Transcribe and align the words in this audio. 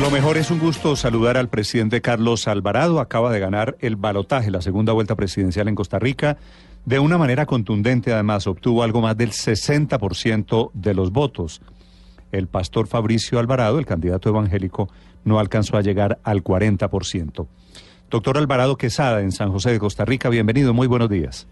Lo 0.00 0.10
mejor 0.10 0.36
es 0.36 0.50
un 0.50 0.58
gusto 0.58 0.94
saludar 0.96 1.36
al 1.36 1.48
presidente 1.48 2.00
Carlos 2.00 2.46
Alvarado. 2.48 3.00
Acaba 3.00 3.32
de 3.32 3.40
ganar 3.40 3.76
el 3.80 3.96
balotaje, 3.96 4.50
la 4.50 4.60
segunda 4.60 4.92
vuelta 4.92 5.16
presidencial 5.16 5.68
en 5.68 5.74
Costa 5.74 5.98
Rica. 5.98 6.36
De 6.84 6.98
una 6.98 7.18
manera 7.18 7.46
contundente, 7.46 8.12
además, 8.12 8.46
obtuvo 8.46 8.82
algo 8.82 9.00
más 9.00 9.16
del 9.16 9.30
60% 9.30 10.70
de 10.72 10.94
los 10.94 11.12
votos 11.12 11.60
el 12.32 12.46
pastor 12.46 12.86
Fabricio 12.86 13.38
Alvarado, 13.38 13.78
el 13.78 13.86
candidato 13.86 14.28
evangélico, 14.28 14.88
no 15.24 15.38
alcanzó 15.38 15.76
a 15.76 15.82
llegar 15.82 16.18
al 16.22 16.42
40%. 16.42 17.46
Doctor 18.10 18.38
Alvarado 18.38 18.76
Quesada, 18.76 19.20
en 19.20 19.32
San 19.32 19.50
José 19.50 19.72
de 19.72 19.78
Costa 19.78 20.04
Rica, 20.04 20.28
bienvenido, 20.28 20.72
muy 20.72 20.86
buenos 20.86 21.08
días. 21.10 21.48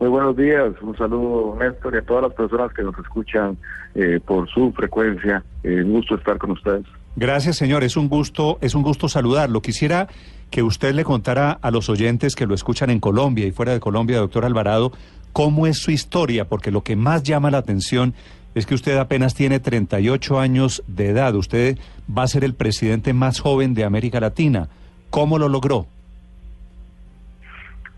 Muy 0.00 0.08
buenos 0.08 0.36
días, 0.36 0.74
un 0.82 0.96
saludo 0.96 1.56
Néstor 1.58 1.94
y 1.94 1.98
a 1.98 2.02
todas 2.02 2.24
las 2.24 2.34
personas 2.34 2.72
que 2.72 2.82
nos 2.82 2.98
escuchan 2.98 3.56
eh, 3.94 4.20
por 4.24 4.48
su 4.48 4.72
frecuencia. 4.72 5.44
Eh, 5.62 5.82
un 5.84 5.92
gusto 5.92 6.16
estar 6.16 6.36
con 6.38 6.52
ustedes. 6.52 6.84
Gracias, 7.16 7.56
señor. 7.56 7.84
Es 7.84 7.96
un 7.96 8.08
gusto, 8.08 8.58
es 8.60 8.74
un 8.74 8.82
gusto 8.82 9.08
saludarlo. 9.08 9.62
Quisiera 9.62 10.08
que 10.50 10.62
usted 10.62 10.94
le 10.94 11.04
contara 11.04 11.58
a 11.62 11.70
los 11.70 11.88
oyentes 11.88 12.34
que 12.34 12.46
lo 12.46 12.54
escuchan 12.54 12.90
en 12.90 13.00
Colombia 13.00 13.46
y 13.46 13.52
fuera 13.52 13.72
de 13.72 13.80
Colombia, 13.80 14.18
doctor 14.18 14.44
Alvarado, 14.44 14.92
cómo 15.32 15.66
es 15.66 15.78
su 15.78 15.90
historia, 15.90 16.46
porque 16.46 16.70
lo 16.70 16.82
que 16.82 16.96
más 16.96 17.22
llama 17.22 17.50
la 17.50 17.58
atención 17.58 18.14
es 18.54 18.66
que 18.66 18.74
usted 18.74 18.96
apenas 18.98 19.34
tiene 19.34 19.60
38 19.60 20.38
años 20.38 20.82
de 20.86 21.08
edad. 21.08 21.34
Usted 21.34 21.78
va 22.06 22.22
a 22.22 22.28
ser 22.28 22.44
el 22.44 22.54
presidente 22.54 23.12
más 23.12 23.40
joven 23.40 23.74
de 23.74 23.84
América 23.84 24.20
Latina. 24.20 24.68
¿Cómo 25.10 25.38
lo 25.38 25.48
logró? 25.48 25.86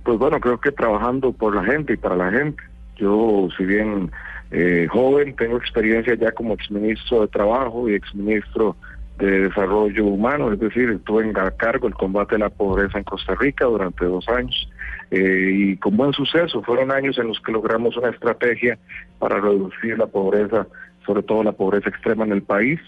Pues 0.02 0.18
bueno, 0.18 0.40
creo 0.40 0.60
que 0.60 0.72
trabajando 0.72 1.32
por 1.32 1.54
la 1.54 1.64
gente 1.64 1.94
y 1.94 1.96
para 1.96 2.16
la 2.16 2.30
gente. 2.30 2.62
Yo, 2.96 3.48
si 3.56 3.64
bien 3.64 4.10
eh, 4.50 4.86
joven, 4.90 5.34
tengo 5.36 5.56
experiencia 5.56 6.14
ya 6.14 6.32
como 6.32 6.54
exministro 6.54 7.22
de 7.22 7.28
Trabajo 7.28 7.88
y 7.88 7.94
exministro 7.94 8.76
de 9.18 9.48
Desarrollo 9.48 10.04
Humano, 10.04 10.52
es 10.52 10.60
decir, 10.60 10.90
estuve 10.90 11.30
a 11.34 11.50
cargo 11.52 11.88
el 11.88 11.94
combate 11.94 12.34
a 12.34 12.38
la 12.38 12.50
pobreza 12.50 12.98
en 12.98 13.04
Costa 13.04 13.34
Rica 13.34 13.64
durante 13.64 14.04
dos 14.04 14.28
años. 14.28 14.68
Eh, 15.10 15.50
y 15.54 15.76
con 15.76 15.96
buen 15.96 16.12
suceso, 16.12 16.62
fueron 16.62 16.90
años 16.90 17.16
en 17.18 17.28
los 17.28 17.40
que 17.40 17.52
logramos 17.52 17.96
una 17.96 18.10
estrategia 18.10 18.78
para 19.18 19.40
reducir 19.40 19.98
la 19.98 20.06
pobreza, 20.06 20.66
sobre 21.06 21.22
todo 21.22 21.42
la 21.42 21.52
pobreza 21.52 21.88
extrema 21.88 22.24
en 22.24 22.32
el 22.32 22.42
país. 22.42 22.80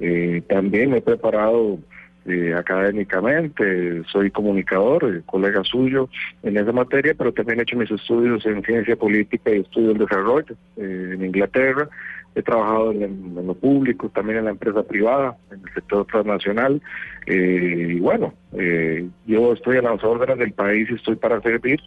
Eh, 0.00 0.42
también 0.48 0.90
me 0.90 0.98
he 0.98 1.02
preparado 1.02 1.78
eh, 2.24 2.52
académicamente, 2.54 4.02
soy 4.10 4.32
comunicador, 4.32 5.22
colega 5.26 5.62
suyo 5.62 6.08
en 6.42 6.56
esa 6.56 6.72
materia, 6.72 7.14
pero 7.16 7.32
también 7.32 7.60
he 7.60 7.62
hecho 7.62 7.76
mis 7.76 7.90
estudios 7.90 8.44
en 8.44 8.64
ciencia 8.64 8.96
política 8.96 9.52
y 9.52 9.60
estudio 9.60 9.88
del 9.90 9.98
desarrollo 9.98 10.56
en 10.76 11.24
Inglaterra 11.24 11.88
he 12.36 12.42
trabajado 12.42 12.92
en, 12.92 13.34
lo 13.34 13.54
público, 13.54 14.08
también 14.10 14.38
en 14.38 14.44
la 14.44 14.50
empresa 14.52 14.82
privada, 14.84 15.36
en 15.50 15.60
el 15.66 15.74
sector 15.74 16.06
transnacional, 16.06 16.80
eh, 17.26 17.94
y 17.96 17.98
bueno, 17.98 18.34
eh, 18.52 19.08
yo 19.26 19.54
estoy 19.54 19.78
a 19.78 19.82
las 19.82 20.04
órdenes 20.04 20.38
del 20.38 20.52
país 20.52 20.88
y 20.90 20.94
estoy 20.94 21.16
para 21.16 21.40
servir, 21.40 21.80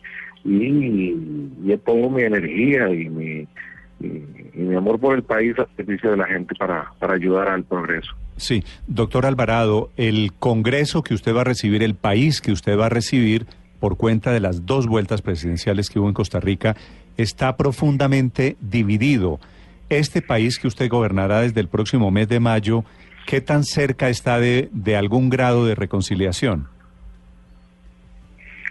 y, 0.44 1.16
y 1.64 1.78
pongo 1.78 2.10
mi 2.10 2.24
energía 2.24 2.90
y 2.90 3.10
mi, 3.10 3.48
mi 4.00 4.76
amor 4.76 5.00
por 5.00 5.16
el 5.16 5.24
país 5.24 5.58
al 5.60 5.68
servicio 5.78 6.12
de 6.12 6.18
la 6.18 6.26
gente 6.26 6.56
para 6.56 6.92
ayudar 7.02 7.50
al 7.50 7.64
progreso. 7.64 8.12
Sí, 8.38 8.64
doctor 8.88 9.26
Alvarado, 9.26 9.92
el 9.98 10.32
Congreso 10.40 11.04
que 11.04 11.14
usted 11.14 11.36
va 11.36 11.42
a 11.42 11.46
recibir, 11.46 11.84
el 11.84 11.96
país 11.96 12.42
que 12.42 12.52
usted 12.52 12.78
va 12.78 12.88
a 12.88 12.90
recibir 12.90 13.46
por 13.80 13.98
cuenta 13.98 14.32
de 14.32 14.40
las 14.40 14.66
dos 14.66 14.88
vueltas 14.88 15.22
presidenciales 15.22 15.90
que 15.90 16.00
hubo 16.00 16.08
en 16.08 16.14
Costa 16.14 16.40
Rica, 16.40 16.76
está 17.18 17.58
profundamente 17.58 18.56
dividido. 18.62 19.40
Este 19.90 20.22
país 20.22 20.60
que 20.60 20.68
usted 20.68 20.90
gobernará 20.90 21.42
desde 21.42 21.62
el 21.62 21.68
próximo 21.68 22.12
mes 22.12 22.28
de 22.28 22.40
mayo, 22.40 22.84
¿qué 23.26 23.42
tan 23.42 23.64
cerca 23.64 24.10
está 24.10 24.40
de, 24.40 24.70
de 24.72 24.96
algún 24.96 25.30
grado 25.30 25.66
de 25.66 25.76
reconciliación? 25.76 26.68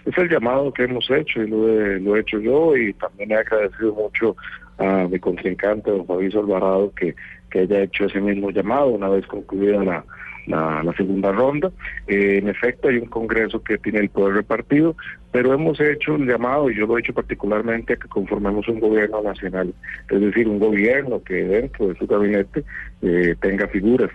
Es 0.05 0.17
el 0.17 0.29
llamado 0.29 0.73
que 0.73 0.83
hemos 0.83 1.09
hecho 1.11 1.43
y 1.43 1.47
lo 1.47 1.69
he, 1.69 1.99
lo 1.99 2.15
he 2.15 2.21
hecho 2.21 2.39
yo 2.39 2.75
y 2.75 2.93
también 2.93 3.31
he 3.31 3.35
agradecido 3.35 3.93
mucho 3.93 4.35
a 4.77 5.07
mi 5.09 5.19
contrincante, 5.19 5.91
don 5.91 6.05
Fabricio 6.05 6.39
Alvarado, 6.39 6.91
que, 6.95 7.15
que 7.51 7.59
haya 7.59 7.83
hecho 7.83 8.05
ese 8.05 8.21
mismo 8.21 8.49
llamado 8.49 8.87
una 8.87 9.09
vez 9.09 9.27
concluida 9.27 9.83
la, 9.83 10.05
la, 10.49 10.93
segunda 10.97 11.31
ronda. 11.31 11.71
Eh, 12.07 12.39
en 12.41 12.49
efecto, 12.49 12.87
hay 12.87 12.97
un 12.97 13.07
Congreso 13.07 13.63
que 13.63 13.77
tiene 13.77 13.99
el 13.99 14.09
poder 14.09 14.35
repartido, 14.35 14.95
pero 15.31 15.53
hemos 15.53 15.79
hecho 15.79 16.15
un 16.15 16.27
llamado, 16.27 16.69
y 16.69 16.75
yo 16.75 16.87
lo 16.87 16.97
he 16.97 17.01
hecho 17.01 17.13
particularmente, 17.13 17.93
a 17.93 17.97
que 17.97 18.07
conformemos 18.07 18.67
un 18.67 18.79
gobierno 18.79 19.21
nacional, 19.21 19.73
es 20.09 20.21
decir, 20.21 20.47
un 20.47 20.59
gobierno 20.59 21.23
que 21.23 21.35
dentro 21.35 21.87
de 21.87 21.95
su 21.95 22.07
gabinete 22.07 22.63
eh, 23.01 23.35
tenga 23.39 23.67
figuras 23.67 24.11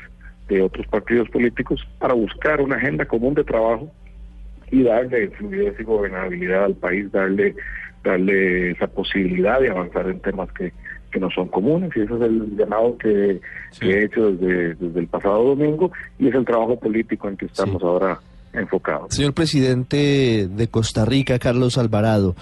de 0.48 0.60
otros 0.60 0.86
partidos 0.88 1.28
políticos 1.30 1.86
para 1.98 2.14
buscar 2.14 2.60
una 2.60 2.76
agenda 2.76 3.06
común 3.06 3.34
de 3.34 3.44
trabajo 3.44 3.90
y 4.70 4.82
darle 4.82 5.28
fluidez 5.30 5.78
y 5.78 5.84
gobernabilidad 5.84 6.64
al 6.64 6.74
país, 6.74 7.10
darle 7.12 7.54
darle 8.04 8.72
esa 8.72 8.86
posibilidad 8.86 9.60
de 9.60 9.70
avanzar 9.70 10.06
en 10.08 10.20
temas 10.20 10.52
que, 10.52 10.72
que 11.14 11.20
no 11.20 11.30
son 11.30 11.46
comunes 11.46 11.92
y 11.94 12.00
ese 12.00 12.12
es 12.12 12.20
el 12.22 12.56
llamado 12.56 12.98
que, 12.98 13.40
he 13.80 14.04
hecho 14.04 14.32
desde, 14.32 14.74
desde, 14.74 14.98
el 14.98 15.06
pasado 15.06 15.44
domingo 15.44 15.92
y 16.18 16.26
es 16.26 16.34
el 16.34 16.44
trabajo 16.44 16.76
político 16.76 17.28
en 17.28 17.36
que 17.36 17.46
estamos 17.46 17.80
ahora 17.84 18.18
enfocados. 18.52 19.14
Señor 19.14 19.32
presidente 19.32 20.48
de 20.50 20.68
Costa 20.68 21.04
Rica, 21.04 21.38
Carlos 21.38 21.78
Alvarado, 21.78 22.34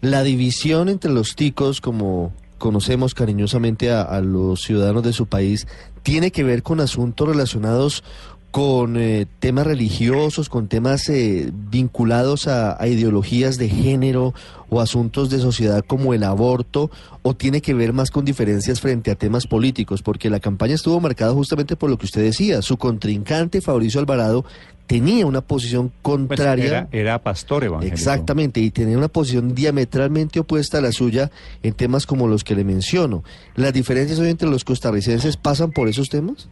la 0.00 0.24
división 0.24 0.88
entre 0.88 1.12
los 1.12 1.36
ticos, 1.36 1.80
como 1.80 2.32
conocemos 2.58 3.14
cariñosamente 3.14 3.92
a, 3.92 4.20
los 4.20 4.62
ciudadanos 4.62 5.04
de 5.04 5.12
su 5.12 5.26
país, 5.26 5.68
tiene 6.02 6.32
que 6.32 6.42
ver 6.42 6.64
con 6.64 6.80
asuntos 6.80 7.28
relacionados 7.28 8.02
con 8.50 8.96
eh, 8.96 9.26
temas 9.38 9.66
religiosos, 9.66 10.48
con 10.48 10.68
temas 10.68 11.08
eh, 11.08 11.50
vinculados 11.52 12.48
a, 12.48 12.78
ideologías 12.86 13.58
de 13.58 13.68
género 13.68 14.32
o 14.70 14.80
asuntos 14.80 15.28
de 15.30 15.38
sociedad 15.38 15.84
como 15.86 16.14
el 16.14 16.24
aborto, 16.24 16.90
o 17.22 17.34
tiene 17.34 17.60
que 17.60 17.74
ver 17.74 17.92
más 17.92 18.10
con 18.10 18.24
diferencias 18.24 18.80
frente 18.80 19.10
a 19.10 19.14
temas 19.14 19.46
políticos, 19.46 20.02
porque 20.02 20.30
la 20.30 20.40
campaña 20.40 20.74
estuvo 20.74 20.98
marcada 21.00 21.32
justamente 21.34 21.76
por 21.76 21.90
lo 21.90 21.98
que 21.98 22.06
usted 22.06 22.22
decía. 22.22 22.62
Su 22.62 22.78
contrincante, 22.78 23.60
Fabricio 23.60 24.00
Alvarado, 24.00 24.44
tenía 24.86 25.26
una 25.26 25.40
posición 25.40 25.90
pues 25.90 26.02
contraria. 26.02 26.88
era, 26.92 27.22
pastor 27.22 27.64
evangélico. 27.64 27.94
Exactamente, 27.94 28.60
y 28.60 28.70
tenía 28.70 28.96
una 28.96 29.08
posición 29.08 29.54
diametralmente 29.54 30.40
opuesta 30.40 30.78
a 30.78 30.80
la 30.80 30.92
suya 30.92 31.30
en 31.62 31.74
temas 31.74 32.06
como 32.06 32.26
los 32.26 32.44
que 32.44 32.54
le 32.54 32.64
menciono. 32.64 33.22
¿Las 33.54 33.72
diferencias 33.72 34.18
hoy 34.18 34.30
entre 34.30 34.48
los 34.48 34.64
costarricenses 34.64 35.36
pasan 35.36 35.72
por 35.72 35.88
esos 35.88 36.08
temas? 36.08 36.48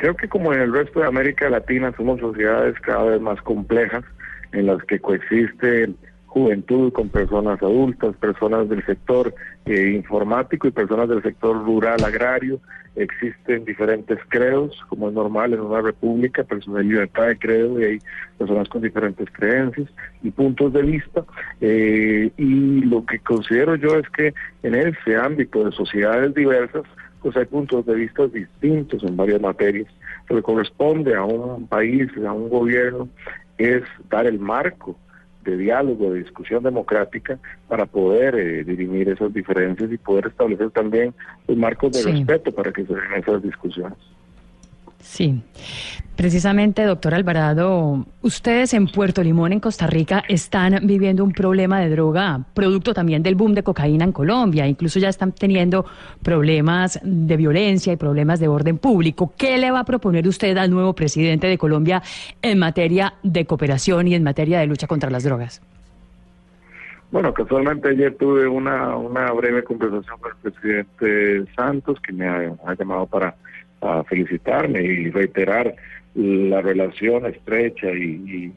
Creo 0.00 0.16
que 0.16 0.28
como 0.28 0.54
en 0.54 0.62
el 0.62 0.72
resto 0.72 1.00
de 1.00 1.06
América 1.06 1.50
Latina 1.50 1.92
somos 1.94 2.20
sociedades 2.20 2.74
cada 2.80 3.04
vez 3.04 3.20
más 3.20 3.38
complejas 3.42 4.02
en 4.50 4.64
las 4.64 4.82
que 4.84 4.98
coexiste 4.98 5.90
juventud 6.24 6.90
con 6.90 7.10
personas 7.10 7.62
adultas, 7.62 8.16
personas 8.16 8.66
del 8.70 8.82
sector 8.86 9.34
eh, 9.66 9.92
informático 9.94 10.68
y 10.68 10.70
personas 10.70 11.06
del 11.10 11.22
sector 11.22 11.54
rural 11.66 12.02
agrario. 12.02 12.60
Existen 12.96 13.66
diferentes 13.66 14.18
credos, 14.30 14.74
como 14.88 15.08
es 15.08 15.14
normal 15.14 15.52
en 15.52 15.60
una 15.60 15.82
república, 15.82 16.44
personas 16.44 16.78
de 16.78 16.84
libertad 16.84 17.26
de 17.26 17.38
credo 17.38 17.78
y 17.78 17.84
hay 17.84 17.98
personas 18.38 18.70
con 18.70 18.80
diferentes 18.80 19.28
creencias 19.30 19.90
y 20.22 20.30
puntos 20.30 20.72
de 20.72 20.82
vista. 20.82 21.24
Eh, 21.60 22.30
y 22.38 22.80
lo 22.86 23.04
que 23.04 23.18
considero 23.18 23.74
yo 23.74 23.96
es 23.96 24.08
que 24.08 24.32
en 24.62 24.76
ese 24.76 25.16
ámbito 25.16 25.62
de 25.62 25.72
sociedades 25.72 26.34
diversas, 26.34 26.84
pues 27.22 27.36
hay 27.36 27.46
puntos 27.46 27.86
de 27.86 27.94
vista 27.94 28.26
distintos 28.26 29.02
en 29.04 29.16
varias 29.16 29.40
materias. 29.40 29.88
Lo 30.28 30.36
que 30.36 30.42
corresponde 30.42 31.14
a 31.14 31.24
un 31.24 31.66
país, 31.66 32.08
a 32.26 32.32
un 32.32 32.48
gobierno, 32.48 33.08
es 33.58 33.82
dar 34.08 34.26
el 34.26 34.38
marco 34.38 34.96
de 35.44 35.56
diálogo, 35.56 36.12
de 36.12 36.20
discusión 36.20 36.62
democrática 36.62 37.38
para 37.68 37.86
poder 37.86 38.34
eh, 38.34 38.64
dirimir 38.64 39.08
esas 39.08 39.32
diferencias 39.32 39.90
y 39.90 39.98
poder 39.98 40.26
establecer 40.26 40.70
también 40.70 41.14
los 41.48 41.56
marcos 41.56 41.92
de 41.92 42.10
respeto 42.10 42.52
para 42.52 42.72
que 42.72 42.84
se 42.84 42.94
den 42.94 43.14
esas 43.16 43.42
discusiones. 43.42 43.98
Sí. 45.00 45.42
Precisamente, 46.16 46.84
doctor 46.84 47.14
Alvarado, 47.14 48.04
ustedes 48.20 48.74
en 48.74 48.86
Puerto 48.88 49.22
Limón, 49.22 49.52
en 49.52 49.60
Costa 49.60 49.86
Rica, 49.86 50.22
están 50.28 50.80
viviendo 50.82 51.24
un 51.24 51.32
problema 51.32 51.80
de 51.80 51.88
droga, 51.88 52.44
producto 52.52 52.92
también 52.92 53.22
del 53.22 53.36
boom 53.36 53.54
de 53.54 53.62
cocaína 53.62 54.04
en 54.04 54.12
Colombia. 54.12 54.66
Incluso 54.66 54.98
ya 54.98 55.08
están 55.08 55.32
teniendo 55.32 55.86
problemas 56.22 57.00
de 57.02 57.36
violencia 57.38 57.94
y 57.94 57.96
problemas 57.96 58.38
de 58.38 58.48
orden 58.48 58.76
público. 58.76 59.32
¿Qué 59.38 59.56
le 59.56 59.70
va 59.70 59.80
a 59.80 59.84
proponer 59.84 60.28
usted 60.28 60.56
al 60.58 60.70
nuevo 60.70 60.92
presidente 60.92 61.46
de 61.46 61.56
Colombia 61.56 62.02
en 62.42 62.58
materia 62.58 63.14
de 63.22 63.46
cooperación 63.46 64.06
y 64.08 64.14
en 64.14 64.22
materia 64.22 64.60
de 64.60 64.66
lucha 64.66 64.86
contra 64.86 65.08
las 65.08 65.24
drogas? 65.24 65.62
Bueno, 67.10 67.34
casualmente 67.34 67.88
ayer 67.88 68.14
tuve 68.16 68.46
una, 68.46 68.94
una 68.94 69.32
breve 69.32 69.64
conversación 69.64 70.18
con 70.20 70.30
el 70.30 70.52
presidente 70.52 71.52
Santos, 71.56 71.98
que 72.00 72.12
me 72.12 72.28
ha, 72.28 72.74
llamado 72.78 73.06
para 73.06 73.34
felicitarme 74.08 74.82
y 74.82 75.10
reiterar 75.10 75.74
la 76.14 76.60
relación 76.60 77.26
estrecha 77.26 77.90
y, 77.90 78.52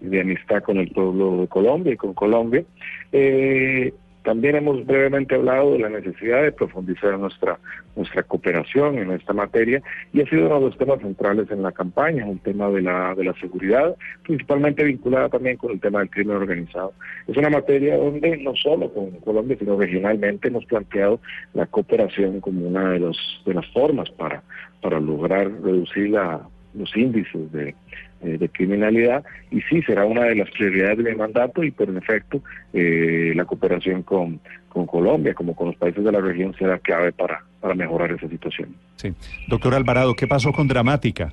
de 0.00 0.20
amistad 0.20 0.62
con 0.62 0.78
el 0.78 0.90
pueblo 0.90 1.42
de 1.42 1.48
Colombia 1.48 1.92
y 1.92 1.96
con 1.96 2.14
Colombia. 2.14 2.64
Eh, 3.12 3.92
también 4.22 4.56
hemos 4.56 4.84
brevemente 4.86 5.34
hablado 5.34 5.72
de 5.72 5.80
la 5.80 5.88
necesidad 5.88 6.42
de 6.42 6.52
profundizar 6.52 7.18
nuestra 7.18 7.58
nuestra 7.96 8.22
cooperación 8.22 8.98
en 8.98 9.10
esta 9.10 9.32
materia 9.32 9.82
y 10.12 10.22
ha 10.22 10.26
sido 10.26 10.46
uno 10.46 10.60
de 10.60 10.66
los 10.66 10.78
temas 10.78 11.00
centrales 11.00 11.50
en 11.50 11.62
la 11.62 11.72
campaña, 11.72 12.26
el 12.28 12.40
tema 12.40 12.68
de 12.70 12.82
la 12.82 13.14
de 13.14 13.24
la 13.24 13.34
seguridad, 13.34 13.96
principalmente 14.22 14.84
vinculada 14.84 15.28
también 15.28 15.56
con 15.56 15.72
el 15.72 15.80
tema 15.80 15.98
del 15.98 16.10
crimen 16.10 16.36
organizado. 16.36 16.92
Es 17.26 17.36
una 17.36 17.50
materia 17.50 17.96
donde 17.96 18.36
no 18.38 18.54
solo 18.56 18.92
con 18.92 19.10
Colombia, 19.20 19.56
sino 19.58 19.76
regionalmente 19.76 20.48
hemos 20.48 20.64
planteado 20.66 21.20
la 21.54 21.66
cooperación 21.66 22.40
como 22.40 22.66
una 22.66 22.92
de 22.92 23.00
los 23.00 23.42
de 23.44 23.54
las 23.54 23.66
formas 23.72 24.10
para 24.10 24.42
para 24.80 25.00
lograr 25.00 25.50
reducir 25.62 26.10
la 26.10 26.40
los 26.74 26.96
índices 26.96 27.50
de, 27.52 27.74
eh, 28.22 28.36
de 28.38 28.48
criminalidad 28.50 29.24
y 29.50 29.60
sí 29.62 29.82
será 29.82 30.04
una 30.04 30.24
de 30.24 30.34
las 30.34 30.50
prioridades 30.50 30.98
de 30.98 31.10
mi 31.10 31.16
mandato 31.16 31.64
y 31.64 31.70
por 31.70 31.88
efecto 31.88 32.42
eh, 32.72 33.32
la 33.34 33.44
cooperación 33.44 34.02
con, 34.02 34.40
con 34.68 34.86
Colombia 34.86 35.32
como 35.32 35.56
con 35.56 35.68
los 35.68 35.76
países 35.76 36.04
de 36.04 36.12
la 36.12 36.20
región 36.20 36.54
será 36.58 36.78
clave 36.78 37.12
para, 37.12 37.42
para 37.60 37.74
mejorar 37.74 38.12
esa 38.12 38.28
situación. 38.28 38.76
Sí. 38.96 39.14
Doctor 39.48 39.74
Alvarado, 39.74 40.14
¿qué 40.14 40.26
pasó 40.26 40.52
con 40.52 40.68
Dramática? 40.68 41.32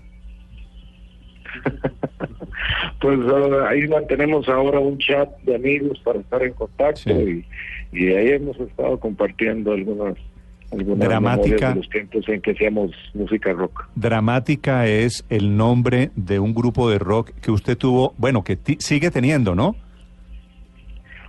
pues 3.01 3.19
ah, 3.27 3.67
ahí 3.69 3.87
mantenemos 3.87 4.47
ahora 4.47 4.79
un 4.79 4.97
chat 4.97 5.29
de 5.41 5.55
amigos 5.55 5.99
para 6.05 6.19
estar 6.19 6.41
en 6.43 6.53
contacto 6.53 7.11
y, 7.11 7.45
y 7.91 8.07
ahí 8.13 8.29
hemos 8.29 8.57
estado 8.59 8.99
compartiendo 8.99 9.73
algunas 9.73 10.15
Dramática. 10.71 11.69
De 11.69 11.75
los 11.75 11.89
tiempos 11.89 12.27
en 12.27 12.41
que 12.41 12.51
hacíamos 12.51 12.91
música 13.13 13.53
rock. 13.53 13.87
Dramática 13.95 14.85
es 14.85 15.25
el 15.29 15.55
nombre 15.55 16.11
de 16.15 16.39
un 16.39 16.53
grupo 16.53 16.89
de 16.89 16.99
rock 16.99 17.31
que 17.41 17.51
usted 17.51 17.77
tuvo, 17.77 18.13
bueno, 18.17 18.43
que 18.43 18.57
sigue 18.79 19.09
teniendo, 19.09 19.55
¿no? 19.55 19.75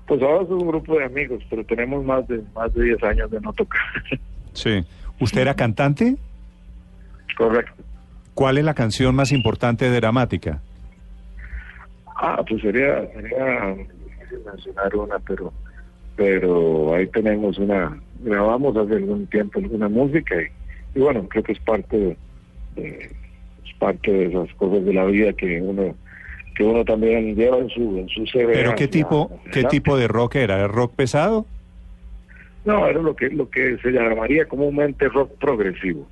Pues 0.06 0.20
ahora 0.22 0.42
es 0.42 0.50
un 0.50 0.66
grupo 0.66 0.98
de 0.98 1.04
amigos, 1.04 1.42
pero 1.48 1.64
tenemos 1.64 2.04
más 2.04 2.26
de 2.26 2.42
más 2.54 2.72
de 2.74 2.84
10 2.84 3.02
años 3.04 3.30
de 3.30 3.40
no 3.40 3.52
tocar. 3.52 3.80
Sí. 4.54 4.84
¿Usted 5.20 5.42
era 5.42 5.54
cantante? 5.54 6.16
Correcto. 7.36 7.82
¿Cuál 8.34 8.58
es 8.58 8.64
la 8.64 8.74
canción 8.74 9.14
más 9.14 9.30
importante 9.30 9.88
de 9.88 10.00
Dramática? 10.00 10.60
Ah, 12.16 12.42
pues 12.48 12.62
sería, 12.62 13.06
sería 13.12 13.74
difícil 13.76 14.38
mencionar 14.44 14.96
una, 14.96 15.18
pero 15.20 15.52
pero 16.18 16.94
ahí 16.94 17.06
tenemos 17.06 17.58
una, 17.58 17.96
grabamos 18.20 18.76
hace 18.76 18.94
algún 18.94 19.26
tiempo 19.26 19.58
alguna 19.58 19.88
música 19.88 20.36
y, 20.94 20.98
bueno, 20.98 21.26
creo 21.28 21.42
que 21.42 21.52
es 21.52 21.60
parte 21.60 22.16
de, 22.76 23.10
es 23.64 23.74
parte 23.78 24.10
de 24.10 24.26
esas 24.26 24.52
cosas 24.54 24.84
de 24.84 24.92
la 24.92 25.04
vida 25.06 25.32
que 25.32 25.60
uno 25.60 25.94
que 26.54 26.64
uno 26.64 26.84
también 26.84 27.36
lleva 27.36 27.58
en 27.58 27.68
su 27.70 27.98
en 27.98 28.08
su 28.08 28.26
CV. 28.26 28.52
Pero 28.52 28.74
qué 28.74 28.88
tipo 28.88 29.30
qué 29.52 29.64
tipo 29.64 29.96
de 29.96 30.08
rock 30.08 30.36
era, 30.36 30.56
¿Era 30.56 30.68
rock 30.68 30.94
pesado? 30.94 31.46
No, 32.64 32.86
era 32.86 33.00
lo 33.00 33.14
que 33.14 33.28
lo 33.30 33.48
que 33.48 33.78
se 33.78 33.90
llamaría 33.90 34.46
comúnmente 34.46 35.08
rock 35.08 35.32
progresivo. 35.38 36.06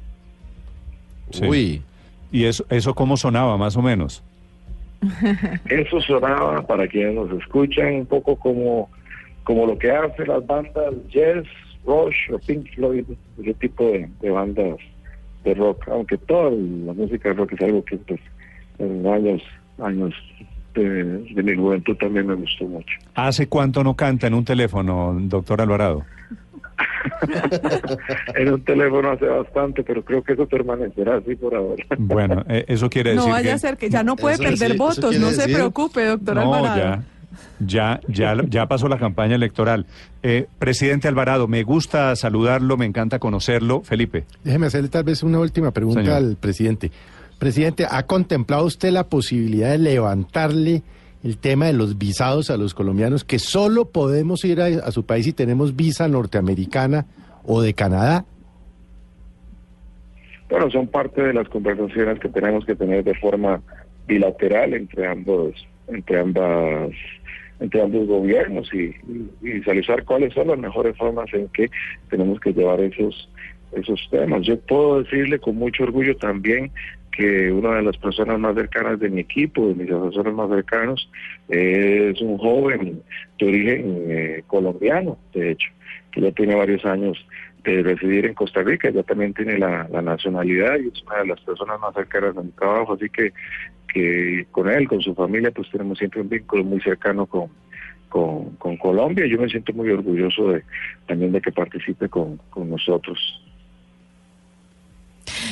Uy. 1.43 1.83
¿Y 2.31 2.45
eso 2.45 2.65
eso 2.71 2.95
cómo 2.95 3.17
sonaba 3.17 3.57
más 3.57 3.77
o 3.77 3.83
menos? 3.83 4.23
Eso 5.69 6.01
sonaba 6.01 6.67
para 6.67 6.89
quienes 6.89 7.15
nos 7.15 7.31
escuchan 7.41 7.95
un 7.95 8.07
poco 8.07 8.37
como 8.37 8.89
como 9.45 9.67
lo 9.67 9.79
que 9.79 9.91
hacen 9.91 10.27
las 10.27 10.45
bandas 10.47 10.95
Jazz, 11.09 11.45
Rush 11.87 12.33
o 12.33 12.39
Pink 12.39 12.75
Floyd, 12.75 13.05
ese 13.41 13.55
tipo 13.55 13.85
de, 13.85 14.31
bandas 14.31 14.79
de 15.45 15.55
rock, 15.55 15.89
aunque 15.89 16.19
toda 16.19 16.51
la 16.51 16.93
música 16.93 17.29
de 17.29 17.35
rock 17.35 17.53
es 17.53 17.61
algo 17.63 17.85
que 17.85 17.97
pues 17.99 18.21
en 18.79 19.07
años, 19.07 19.43
años 19.79 20.15
de, 20.75 21.43
mi 21.43 21.55
juventud 21.55 21.97
también 21.97 22.27
me 22.27 22.35
gustó 22.35 22.67
mucho. 22.67 22.99
¿Hace 23.15 23.49
cuánto 23.49 23.83
no 23.83 23.95
canta 23.95 24.27
en 24.27 24.35
un 24.35 24.45
teléfono, 24.45 25.17
doctor 25.19 25.61
Alvarado? 25.61 26.05
en 28.35 28.53
un 28.53 28.63
teléfono 28.63 29.13
hace 29.13 29.27
bastante, 29.27 29.83
pero 29.83 30.05
creo 30.05 30.23
que 30.23 30.35
eso 30.35 30.47
permanecerá 30.47 31.17
así 31.17 31.35
por 31.37 31.55
ahora. 31.55 31.83
bueno, 31.97 32.45
eh, 32.49 32.65
eso 32.69 32.91
quiere 32.91 33.11
decir. 33.11 33.27
No 33.27 33.33
vaya 33.33 33.55
a 33.55 33.59
ser 33.59 33.79
que 33.79 33.89
ya 33.89 34.03
no 34.03 34.17
puede 34.17 34.37
perder 34.37 34.77
votos, 34.77 35.19
no 35.19 35.31
se 35.31 35.45
preocupe, 35.45 36.05
doctor 36.05 36.39
Alvarado. 36.39 36.77
Ya, 36.77 37.03
ya, 37.59 38.01
ya 38.09 38.67
pasó 38.67 38.89
la 38.89 38.99
campaña 38.99 39.35
electoral. 39.35 39.87
Eh, 40.23 40.47
presidente 40.59 41.09
Alvarado, 41.09 41.47
me 41.47 41.63
gusta 41.63 42.15
saludarlo, 42.17 42.77
me 42.77 42.87
encanta 42.87 43.19
conocerlo. 43.19 43.83
Felipe. 43.83 44.25
Déjeme 44.45 44.67
hacerle 44.67 44.89
tal 44.89 45.05
vez 45.05 45.23
una 45.23 45.39
última 45.39 45.71
pregunta 45.71 46.17
al 46.17 46.37
presidente. 46.37 46.91
Presidente, 47.39 47.87
¿ha 47.89 48.05
contemplado 48.05 48.65
usted 48.65 48.91
la 48.91 49.05
posibilidad 49.05 49.71
de 49.71 49.79
levantarle 49.79 50.83
el 51.23 51.39
tema 51.39 51.67
de 51.67 51.73
los 51.73 51.99
visados 51.99 52.51
a 52.51 52.57
los 52.57 52.73
colombianos, 52.73 53.25
que 53.25 53.39
solo 53.39 53.87
podemos 53.87 54.45
ir 54.45 54.61
a, 54.61 54.91
su 54.91 55.05
país 55.05 55.27
si 55.27 55.33
tenemos 55.33 55.77
visa 55.77 56.09
norteamericana 56.09 57.07
o 57.45 57.61
de 57.61 57.75
Canadá? 57.75 58.25
Bueno, 60.49 60.71
son 60.71 60.87
parte 60.87 61.23
de 61.23 61.35
las 61.35 61.49
conversaciones 61.49 62.21
que 62.21 62.29
tenemos 62.29 62.65
que 62.65 62.75
tener 62.75 63.05
de 63.05 63.15
forma 63.15 63.61
bilateral 64.07 64.75
entre 64.75 65.07
ambos, 65.07 65.67
entre 65.89 66.21
ambas 66.21 66.91
entre 67.61 67.83
ambos 67.83 68.07
gobiernos 68.07 68.73
y, 68.73 68.95
y, 69.43 69.63
cuáles 70.05 70.35
son 70.35 70.49
las 70.49 70.59
mejores 70.59 70.97
formas 70.97 71.33
en 71.33 71.49
que 71.49 71.71
tenemos 72.11 72.39
que 72.41 72.53
llevar 72.53 72.81
esos 72.81 73.29
esos 73.73 74.09
temas. 74.11 74.43
Yo 74.43 74.59
puedo 74.61 75.03
decirle 75.03 75.39
con 75.39 75.57
mucho 75.57 75.85
orgullo 75.85 76.17
también 76.17 76.71
que 77.13 77.51
una 77.51 77.77
de 77.77 77.83
las 77.83 77.97
personas 77.97 78.39
más 78.39 78.55
cercanas 78.55 79.01
de 79.01 79.09
mi 79.09 79.23
equipo, 79.23 79.69
de 79.69 79.75
mis 79.75 79.91
asesores 79.91 80.35
más 80.35 80.51
cercanos, 80.51 81.11
es 81.49 82.21
un 82.21 82.37
joven 82.37 83.03
de 83.39 83.47
origen 83.47 84.05
eh, 84.09 84.43
colombiano, 84.47 85.19
de 85.33 85.53
hecho, 85.53 85.69
que 86.13 86.21
ya 86.21 86.31
tiene 86.33 86.55
varios 86.55 86.85
años 86.85 87.27
de 87.71 87.83
residir 87.83 88.27
en 88.27 88.35
Costa 88.35 88.63
Rica, 88.63 88.91
ya 88.91 89.03
también 89.03 89.35
tiene 89.35 89.59
la, 89.59 89.85
nacionalidad 90.03 90.79
y 90.79 90.89
es 90.89 91.03
una 91.05 91.19
de 91.19 91.27
las 91.27 91.41
personas 91.41 91.81
más 91.81 91.95
cercanas 91.95 92.35
de 92.35 92.43
mi 92.43 92.51
trabajo, 92.51 92.95
así 92.95 93.09
que 93.11 93.33
que 93.93 94.47
con 94.51 94.69
él, 94.69 94.89
con 94.89 95.01
su 95.01 95.15
familia, 95.15 95.51
pues 95.53 95.71
tenemos 95.71 95.97
siempre 95.97 96.21
un 96.21 96.29
vínculo 96.29 96.65
muy 96.65 96.81
cercano 96.81 97.25
con, 97.25 97.49
con, 98.09 98.77
Colombia. 98.77 99.27
Yo 99.27 99.39
me 99.39 99.49
siento 99.49 99.73
muy 99.73 99.91
orgulloso 99.91 100.49
de 100.49 100.65
también 101.07 101.33
de 101.33 101.41
que 101.41 101.53
participe 101.53 102.09
con, 102.09 102.39
con 102.51 102.69
nosotros. 102.69 103.19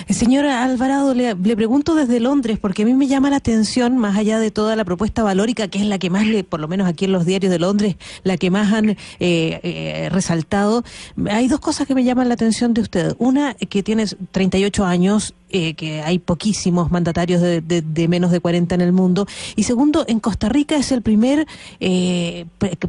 Señora 0.09 0.65
Alvarado, 0.65 1.15
le, 1.15 1.35
pregunto 1.35 1.95
desde 1.95 2.21
Londres, 2.21 2.59
porque 2.61 2.83
a 2.83 2.85
mí 2.85 2.93
me 2.93 3.07
llama 3.07 3.31
la 3.31 3.37
atención, 3.37 3.97
más 3.97 4.17
allá 4.17 4.39
de 4.39 4.51
toda 4.51 4.77
la 4.77 4.85
propuesta 4.85 5.23
valórica, 5.23 5.69
que 5.69 5.79
es 5.79 5.87
la 5.87 5.99
que 5.99 6.11
más, 6.11 6.27
le, 6.27 6.45
por 6.45 6.61
lo 6.61 6.69
menos 6.69 6.87
aquí 6.87 7.07
en 7.07 7.13
los 7.13 7.25
diarios 7.25 7.51
de 7.51 7.59
Londres, 7.59 7.97
la 8.23 8.37
que 8.37 8.51
más 8.51 8.73
han 8.73 8.91
eh, 8.91 8.97
eh, 9.21 10.09
resaltado, 10.11 10.85
hay 11.31 11.49
dos 11.49 11.61
cosas 11.61 11.87
que 11.87 11.95
me 11.95 12.05
llaman 12.05 12.29
la 12.29 12.35
atención 12.35 12.75
de 12.75 12.83
usted. 12.83 13.17
Una, 13.19 13.55
que 13.55 13.83
tiene 13.83 14.05
38 14.33 14.85
años, 14.85 15.35
eh, 15.49 15.75
que 15.75 16.03
hay 16.03 16.19
poquísimos 16.19 16.91
mandatarios 16.91 17.41
de, 17.41 17.61
de, 17.61 18.09
menos 18.09 18.31
de 18.31 18.41
40 18.41 18.75
en 18.75 18.81
el 18.83 18.93
mundo. 18.93 19.27
Y 19.57 19.63
segundo, 19.63 20.05
en 20.07 20.21
Costa 20.21 20.49
Rica 20.51 20.77
es 20.77 20.93
el 20.93 21.01
primer 21.01 21.47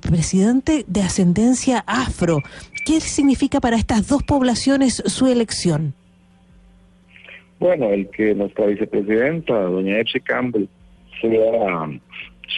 presidente 0.01 0.83
de 0.87 1.01
ascendencia 1.01 1.83
afro. 1.87 2.41
¿Qué 2.85 2.99
significa 2.99 3.61
para 3.61 3.77
estas 3.77 4.07
dos 4.07 4.21
poblaciones 4.23 5.01
su 5.05 5.27
elección? 5.27 5.93
Bueno, 7.59 7.89
el 7.89 8.09
que 8.09 8.35
nuestra 8.35 8.65
vicepresidenta, 8.65 9.53
doña 9.53 9.99
Epsi 9.99 10.19
Campbell, 10.19 10.67
sea, 11.21 11.89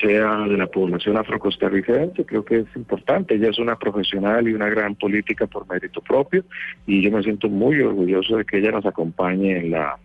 sea 0.02 0.38
de 0.48 0.58
la 0.58 0.68
población 0.68 1.18
afrocostarricense, 1.18 2.26
creo 2.26 2.44
que 2.44 2.60
es 2.60 2.66
importante. 2.76 3.36
Ella 3.36 3.50
es 3.50 3.60
una 3.60 3.78
profesional 3.78 4.48
y 4.48 4.54
una 4.54 4.70
gran 4.70 4.96
política 4.96 5.46
por 5.48 5.68
mérito 5.70 6.02
propio 6.02 6.44
y 6.86 7.02
yo 7.02 7.12
me 7.12 7.24
siento 7.24 7.48
muy 7.48 7.80
orgulloso 7.82 8.38
de 8.38 8.46
que 8.46 8.58
ella 8.58 8.72
nos 8.72 8.86
acompañe 8.86 9.58
en 9.58 9.72
la, 9.72 9.98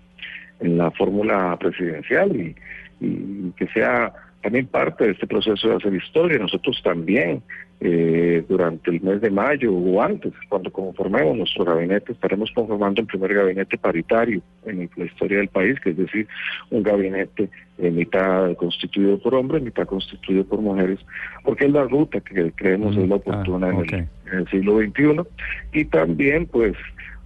en 0.60 0.76
la 0.76 0.90
fórmula 0.90 1.56
presidencial 1.58 2.36
y, 2.36 2.54
y 3.00 3.50
que 3.56 3.66
sea 3.68 4.12
también 4.42 4.66
parte 4.66 5.04
de 5.04 5.12
este 5.12 5.26
proceso 5.26 5.68
de 5.68 5.76
hacer 5.76 5.94
historia. 5.94 6.38
Nosotros 6.38 6.80
también, 6.82 7.42
eh, 7.80 8.44
durante 8.48 8.90
el 8.90 9.00
mes 9.00 9.20
de 9.20 9.30
mayo 9.30 9.72
o 9.72 10.02
antes, 10.02 10.32
cuando 10.48 10.70
conformemos 10.72 11.36
nuestro 11.36 11.64
gabinete, 11.64 12.12
estaremos 12.12 12.50
conformando 12.52 13.00
el 13.00 13.06
primer 13.06 13.34
gabinete 13.34 13.78
paritario 13.78 14.42
en 14.66 14.90
la 14.96 15.04
historia 15.04 15.38
del 15.38 15.48
país, 15.48 15.78
que 15.80 15.90
es 15.90 15.96
decir, 15.96 16.26
un 16.70 16.82
gabinete 16.82 17.48
eh, 17.78 17.90
mitad 17.90 18.54
constituido 18.56 19.18
por 19.18 19.34
hombres, 19.34 19.62
mitad 19.62 19.86
constituido 19.86 20.44
por 20.44 20.60
mujeres, 20.60 20.98
porque 21.44 21.66
es 21.66 21.72
la 21.72 21.84
ruta 21.84 22.20
que 22.20 22.52
creemos 22.52 22.96
es 22.96 23.08
la 23.08 23.16
mm, 23.16 23.18
oportuna 23.18 23.68
en, 23.68 23.78
el, 23.78 23.94
en 23.94 24.38
el 24.38 24.48
siglo 24.48 24.78
XXI. 24.78 25.22
Y 25.72 25.84
también, 25.84 26.46
pues, 26.46 26.74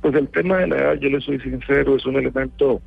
pues 0.03 0.15
el 0.15 0.29
tema 0.29 0.59
de 0.59 0.67
la 0.69 0.77
edad, 0.77 0.95
yo 0.95 1.09
le 1.09 1.21
soy 1.23 1.41
sincero, 1.41 1.97
es 1.97 2.05
un 2.05 2.17
elemento 2.17 2.83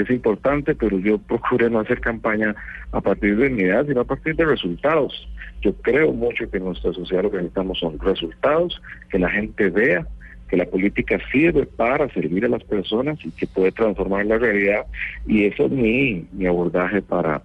es 0.00 0.10
importante, 0.10 0.74
pero 0.74 0.98
yo 0.98 1.18
procuré 1.18 1.70
no 1.70 1.80
hacer 1.80 2.00
campaña 2.00 2.54
a 2.92 3.00
partir 3.00 3.36
de 3.36 3.50
mi 3.50 3.62
edad, 3.62 3.86
sino 3.86 4.02
a 4.02 4.04
partir 4.04 4.36
de 4.36 4.44
resultados. 4.44 5.28
Yo 5.62 5.74
creo 5.74 6.12
mucho 6.12 6.50
que 6.50 6.60
nuestra 6.60 6.92
sociedad 6.92 7.24
lo 7.24 7.30
que 7.30 7.38
necesitamos 7.38 7.78
son 7.78 7.98
resultados, 7.98 8.80
que 9.10 9.18
la 9.18 9.30
gente 9.30 9.70
vea 9.70 10.06
que 10.48 10.56
la 10.56 10.64
política 10.64 11.18
sirve 11.30 11.66
para 11.66 12.08
servir 12.08 12.44
a 12.46 12.48
las 12.48 12.64
personas 12.64 13.18
y 13.24 13.30
que 13.30 13.46
puede 13.46 13.70
transformar 13.70 14.26
la 14.26 14.38
realidad 14.38 14.86
y 15.26 15.44
eso 15.44 15.66
es 15.66 15.70
mi, 15.70 16.26
mi 16.32 16.46
abordaje 16.46 17.02
para, 17.02 17.42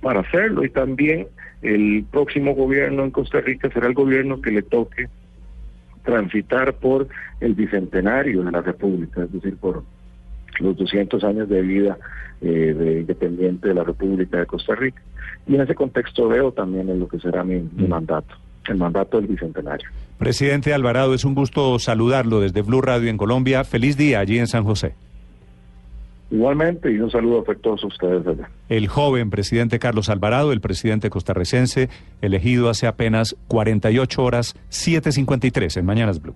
para 0.00 0.20
hacerlo 0.20 0.64
y 0.64 0.70
también 0.70 1.28
el 1.62 2.04
próximo 2.10 2.54
gobierno 2.54 3.04
en 3.04 3.10
Costa 3.10 3.40
Rica 3.40 3.70
será 3.70 3.88
el 3.88 3.94
gobierno 3.94 4.40
que 4.40 4.50
le 4.50 4.62
toque 4.62 5.08
transitar 6.04 6.74
por 6.74 7.08
el 7.40 7.54
bicentenario 7.54 8.42
de 8.42 8.52
la 8.52 8.62
República, 8.62 9.24
es 9.24 9.32
decir, 9.32 9.56
por 9.58 9.84
los 10.60 10.76
200 10.76 11.22
años 11.24 11.48
de 11.48 11.62
vida 11.62 11.98
eh, 12.40 12.74
de 12.76 13.00
independiente 13.00 13.68
de 13.68 13.74
la 13.74 13.84
República 13.84 14.38
de 14.38 14.46
Costa 14.46 14.74
Rica. 14.74 15.02
Y 15.46 15.54
en 15.54 15.62
ese 15.62 15.74
contexto 15.74 16.28
veo 16.28 16.52
también 16.52 16.88
en 16.88 17.00
lo 17.00 17.08
que 17.08 17.18
será 17.18 17.42
mi, 17.44 17.60
mi 17.76 17.88
mandato, 17.88 18.34
el 18.68 18.76
mandato 18.76 19.18
del 19.18 19.28
Bicentenario. 19.28 19.88
Presidente 20.18 20.74
Alvarado, 20.74 21.14
es 21.14 21.24
un 21.24 21.34
gusto 21.34 21.78
saludarlo 21.78 22.40
desde 22.40 22.62
Blue 22.62 22.82
Radio 22.82 23.08
en 23.08 23.16
Colombia. 23.16 23.64
Feliz 23.64 23.96
día 23.96 24.20
allí 24.20 24.38
en 24.38 24.46
San 24.46 24.64
José. 24.64 24.94
Igualmente, 26.30 26.92
y 26.92 26.98
un 26.98 27.10
saludo 27.10 27.40
afectuoso 27.40 27.86
a 27.86 27.88
ustedes 27.88 28.26
allá. 28.26 28.50
El 28.68 28.86
joven 28.86 29.30
presidente 29.30 29.78
Carlos 29.78 30.10
Alvarado, 30.10 30.52
el 30.52 30.60
presidente 30.60 31.08
costarricense, 31.08 31.88
elegido 32.20 32.68
hace 32.68 32.86
apenas 32.86 33.34
48 33.48 34.22
horas, 34.22 34.54
7.53 34.70 35.78
en 35.78 35.86
Mañanas 35.86 36.20
Blue. 36.20 36.34